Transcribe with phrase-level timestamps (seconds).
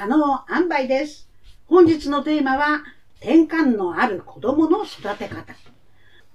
[0.00, 1.28] 可能塩梅です。
[1.66, 2.84] 本日のテーマは、
[3.18, 5.54] 転換のある子供の育て方。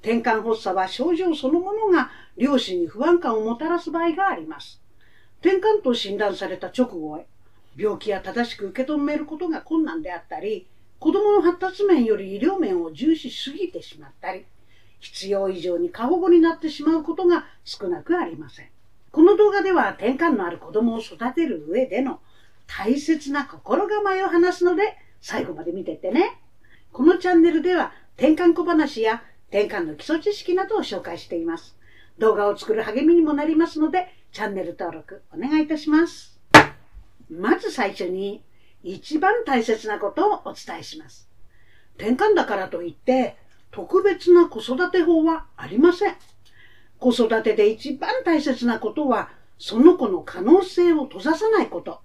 [0.04, 4.80] 転換発作は症状そのものが両親に不安感をもたらす場合があります。
[5.42, 7.26] 転換と診断された直後へ、
[7.76, 10.68] 病気や正しく受け止めることが困難であったり、
[11.00, 14.46] 子供の発達面より医療面を重視しすぎてしまったり、
[15.00, 18.68] 必要以上に過保護になってしまうことが少なくありません。
[19.12, 22.20] この動画では転換のある子供を育てる上での
[22.68, 26.42] 大切な心構えを話すので最後まで見てってね。
[26.92, 31.78] このチャンネルでは転換小話や転換の基礎知識などを紹介しています。
[32.18, 36.40] 動画を作る励みにもなりますので、チャンネル登録お願いいたします。
[37.30, 38.44] まず最初に、
[38.84, 41.30] 一番大切なことをお伝えします。
[41.98, 43.36] 転換だからといって、
[43.72, 46.16] 特別な子育て法はありません。
[47.00, 52.00] 子育てで一番大切なことは、その子の可能性を閉ざさないこと。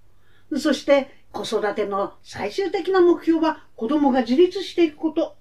[0.59, 5.37] そして子育ての最終的な目標は子供が自立していくこと。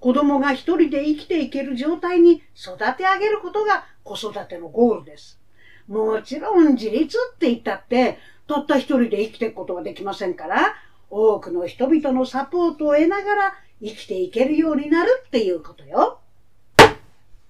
[0.00, 5.40] 子供が一人で生きていける状態に育て上げることが子育てのゴールです。
[5.88, 10.74] もちろん自立って言ったって、たった一人で生きていくことができませんから、
[11.10, 16.20] 多くの人々のサポートを得ながら生きていけるようになるっていうことよ。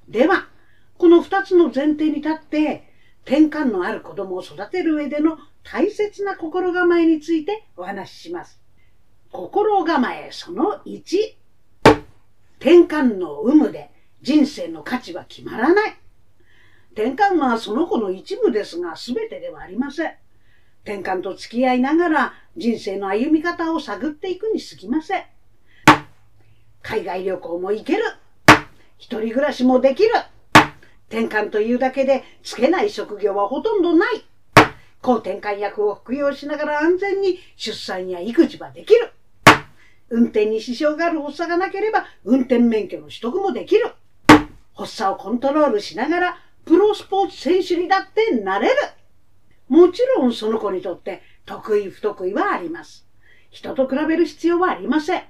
[0.09, 0.49] では、
[0.97, 2.94] この二つの前提に立って、
[3.25, 8.61] 転換のある子供を育てる上での大切な心構えについてお話しします。
[9.33, 11.35] 心構えその1。
[12.61, 13.91] 転換の有無で
[14.23, 15.97] 人生の価値は決まらない。
[16.93, 20.13] 転換はその子の一部ですが全てではありません。
[20.85, 25.25] 転換と付き合いながら人生の歩み方を探っていくに過ぎません。
[26.83, 28.05] 海外旅行も行ける。
[28.99, 30.11] 一人暮らしもできる。
[31.09, 34.25] 転換というだけでつけない職業はほとんどない。
[35.03, 39.13] 抗転換薬を服用しながら安全に出産や育児はできる。
[40.11, 43.93] 運転に支障がある発作がなければ運転免許の取得もできる。
[44.75, 48.75] 発作をコントロールしながらプロスポーツ選手にだってなれる。
[49.69, 53.07] もちろんその子にとって得意不得意はあります。
[53.51, 55.23] 人と比べる必要はありません。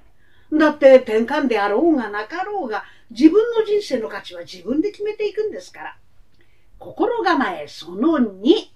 [0.58, 5.96] だって転換であろうがなかろうが自分の人生の価値は自分で決めていくんですから。
[6.78, 8.74] 心構えその2。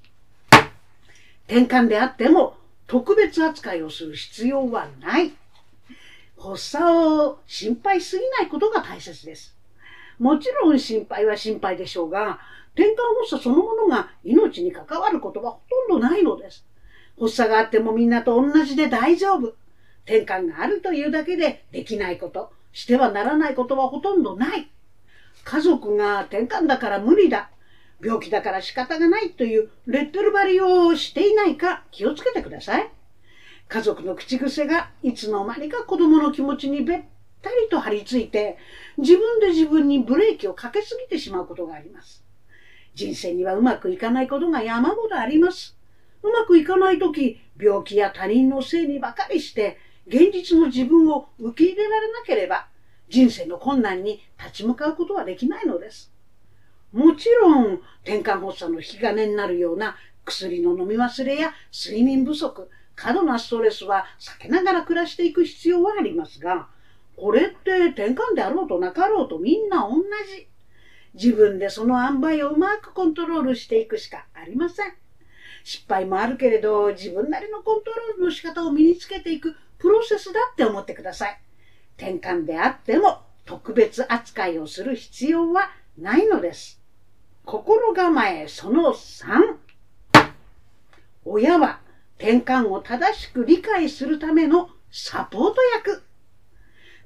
[1.47, 2.57] 転換であっても
[2.87, 5.33] 特別扱いをする必要はない。
[6.39, 9.55] 発作を心配しすぎないことが大切です。
[10.19, 12.39] もちろん心配は心配でしょうが、
[12.75, 16.65] 転換発作そのものが命に関わることはほとんどないのです。
[17.19, 19.55] 発作があってもみんなと同じで大丈夫。
[20.09, 24.71] 転換があるというだけでできないこと、してはならないことはほとんどない。
[25.45, 27.51] 家族が転換だから無理だ。
[28.03, 32.91] 病気だから仕方がないというレッテル張りをしていないか気をつけてください。
[33.69, 37.03] 家族の口癖がいつの間にか子供の気持ちにべっ
[37.43, 38.57] たりと張り付いて
[38.97, 42.25] 自分で自分にブレーキをかけすぎてしまうことがあります。
[42.95, 45.77] 人生にはうまくいかないことが山ほどあります。
[46.23, 52.67] うまくいかないとき、病気や他人のせいにばかりして現実の自分を受け入れられなければ、
[53.09, 56.13] 人生の困難に立ち向かうことはできないのです。
[56.93, 66.69] もちろん、転換発作の引き金になるような薬の飲み忘れや睡眠不足、過度なストレスは避けながら暮らしていく必要はありますが、
[67.17, 69.97] これって転換であろうとなかろうとみんな同
[70.35, 70.49] じ。
[71.15, 74.93] 自分でその塩梅をうまくコントロールしていくしかありません。
[75.65, 81.41] 失敗もあるけれど、自分なりのコントロールの仕方を身につけていくプロセスだって思ってください。
[81.97, 86.81] 転換であっても特別扱いをする必要はないのです。
[87.45, 89.57] 心構えその3。
[91.25, 91.81] 親は
[92.19, 96.03] 転換を正しく理解するためのサポート役。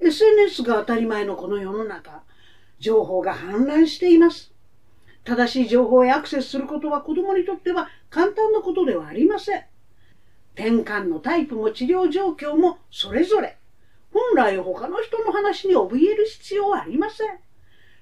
[0.00, 2.22] SNS が当たり前のこの世の中、
[2.78, 4.52] 情報が氾濫しています。
[5.24, 9.64] 正しい情報へアクセスすることは子供にとっては簡単なことではありません。
[10.54, 13.58] 転換のタイプも治療状況もそれぞれ。
[14.12, 17.38] 本来他の人の話に怯える必要はありません。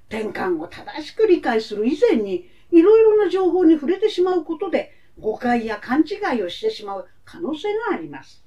[0.09, 8.45] 転換を正しく理解する以前にいろいろな情報に触れてしまうことで誤解や勘違いをしてしまう可能性があります。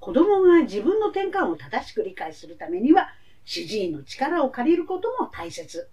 [0.00, 3.08] 子供が自分の転換を正しく理解するためには
[3.44, 5.88] 主治医の力を借りることも大切。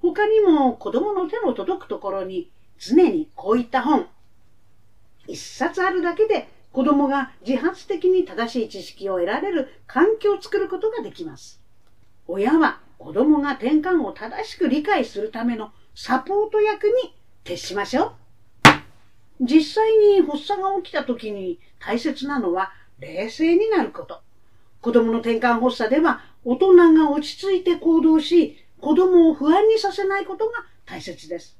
[0.00, 4.08] 他にも子供の手の届くところに常にこういった本、
[5.26, 11.58] 一冊あるだけで子供が自発的に正しい知識を得られる環境を作ることができます。
[12.26, 16.92] 親は子供が転換を正しく理解するためのサポート役に
[17.44, 18.12] 徹しましょ
[19.40, 19.42] う。
[19.42, 24.20] 実際に発作が起きた時に大切なのは冷静になること。
[24.82, 31.56] 子供の転換発作では大人が落ち着いて行動し、子供を不安にさせないことが大切です。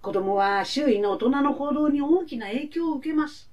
[0.00, 3.49] 子供は周囲の大人の行動に大きな影響を受けます。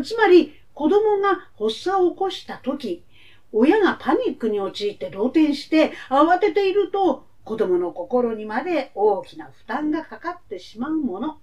[0.00, 3.04] つまり、子供が発作を起こした時、
[3.52, 11.38] 親がパニックに陥って動転して慌てていると、子供の心にまで大きな負担がかかってしまうもの。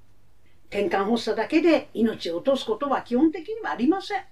[0.69, 4.23] 転換発作だけで命を落とすことは基本的にはありません。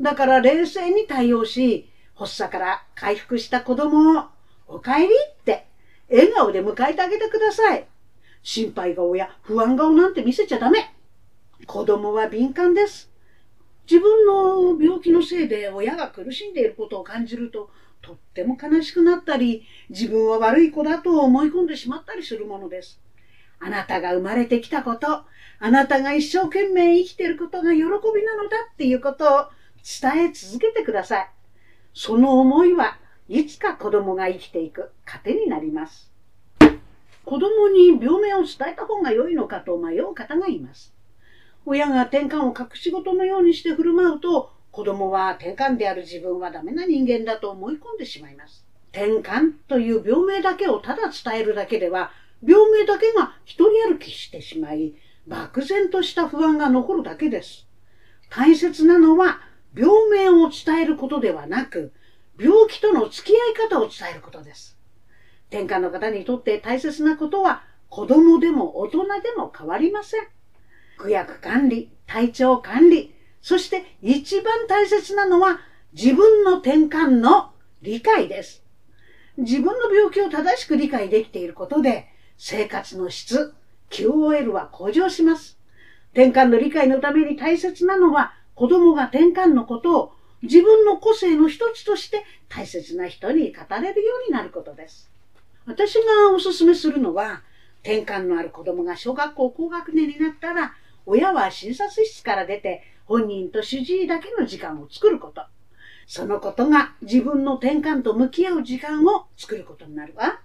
[0.00, 4.24] だから冷静に対応し、発作から回復した子供を、
[4.66, 5.08] お帰りっ
[5.44, 5.66] て
[6.10, 7.86] 笑顔で迎えてあげてください。
[8.42, 10.94] 心配顔や不安顔なんて見せちゃダメ。
[11.66, 13.13] 子供は敏感です。
[13.90, 17.70] 自分の病気のせいで親が苦しんでいることを感じると、
[18.00, 23.00] とっても悲しくなったり、自分は悪い子だと思い込んでしまったりするものです。
[23.60, 25.24] あなたが生まれてきたこと、
[25.58, 29.46] あなたが一生懸命生きていることが喜びなのだっていうことを
[30.02, 31.30] 伝え続けてください。
[31.94, 32.98] その思いは
[33.28, 36.10] いつか子供が生きていく糧になります。
[37.24, 40.93] 子供に病名を伝えた方が良いのかと迷う方がいます。
[41.66, 48.66] 親が転換を隠し事のようにして振る舞うと、子供は転換である自分はダメな人間だと思い込んでしまいます。
[48.92, 52.10] 転換という病名だけをただ伝えるだけでは、
[52.46, 54.94] 病名だけが一人歩きしてしまい、
[55.26, 57.66] 漠然とした不安が残るだけです。
[58.28, 59.40] 大切なのは、
[59.74, 61.92] 病名を伝えることではなく、
[62.38, 64.76] 病気との付き合い方を伝えることです。
[65.50, 70.26] 転換の方にとって大切なことは、子供でも大人でも変わりません。
[70.96, 75.60] 区薬管理、体調管理、そして一番大切なのは
[75.92, 77.52] 自分の転換の
[77.82, 78.64] 理解です。
[79.36, 82.06] 自分の病気を正しく理解できていることで
[82.38, 83.54] 生活の質、
[83.90, 85.58] QOL は向上します。
[86.12, 90.12] 転換の理解のために大切なのは子供が転換のことを
[90.42, 95.10] 自分の個性の一つとして大切な人に語れるようになることです。
[95.66, 97.42] 私がおすすめするのは
[97.82, 100.74] 転換のある子供が小学校高学年になったら
[101.06, 105.42] 親は診察室から出て本人と主治医だけの時間を作ること。
[106.06, 110.40] そのことが自分の転換と向き合う時間を作ることになるわ。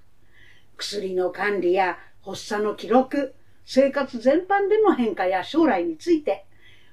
[0.78, 3.36] 薬の管理や発作の記録、
[3.66, 6.46] 生活全般での変化や将来について、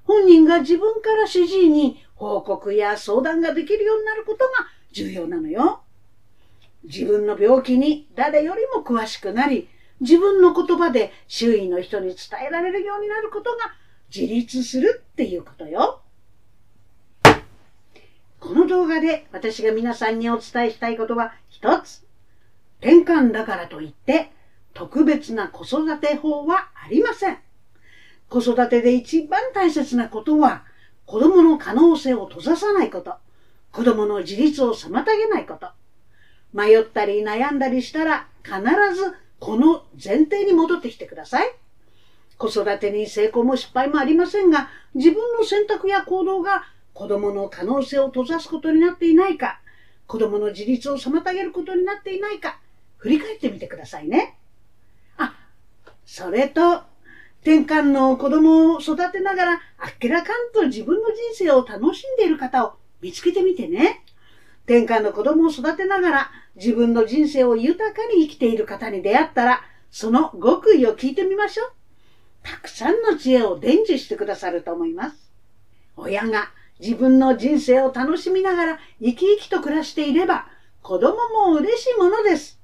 [0.05, 4.53] 本人が自分から主治医に報告や相談ができるようになることが
[4.93, 5.83] 重要なのよ。
[6.85, 9.69] 自分の病気に誰よりも詳しくなり、
[10.01, 12.17] 自分の言葉で周囲の人に伝
[12.49, 13.75] えられるようになることが
[14.15, 16.01] 自立するっていうことよ。
[18.39, 22.05] この動画で私が皆さんにお伝えしたいことは一つ。
[22.81, 24.31] 転換だからといって
[24.75, 27.39] 特別な子育て法はありません。
[28.29, 30.65] 子育てで一番大切なことは
[31.07, 33.15] 子供の可能性を閉ざさないこと。
[33.73, 35.69] 子供の自立を妨げないこと。
[36.53, 38.61] 迷ったり悩んだりしたら必
[38.95, 41.55] ずこの前提に戻ってきてください。
[42.39, 49.61] 子育てに成功も失敗もありませんが、自分の選択や行動が子供の可能性を閉ざすことになっていないか、
[50.07, 52.61] 子供の自立を妨げることになっていないか、
[52.99, 54.39] 振り返ってみてくださいね。
[55.17, 55.35] あ、
[56.05, 56.83] それと、
[57.43, 64.03] 転換の子供を育てながら、あっけらかんと自分の人生を楽しんでいる方を見つけてみてね。
[64.65, 71.73] 転換の子供を育てながら自分の人生を豊かに生きている方に出会ったら、その極意を聞いてみましょう。
[72.43, 75.33] たくさんの知恵を伝授してくださると思います。
[75.97, 80.47] 親が自分の人生を楽しみながら生き生きと暮らしていれば、
[80.83, 81.17] 子供
[81.49, 82.61] も嬉しいものです。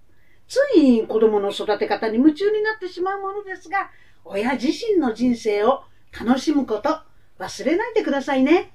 [0.49, 3.91] つい子供の育て方に夢中になってしまうものですが、
[4.25, 5.83] 親自身の人生を
[6.19, 7.01] 楽しむこと
[7.39, 8.71] 忘れないでくださいね。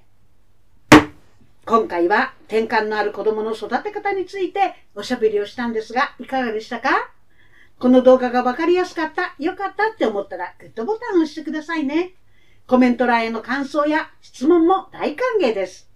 [1.70, 7.12] 今回は転換のある子供の育て方についておしゃべりをしたんですが、いかがでしたか？
[7.78, 12.14] この動画がわかりやすかった、良かったって思ったらグッドボタンを押してくださいね。
[12.68, 15.90] コメント欄への感想や質問も大歓迎です。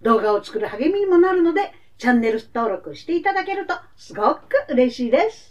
[0.00, 5.48] 動画を作る励みにもなるので、チャンネル登録していただけるとすごく嬉しいです。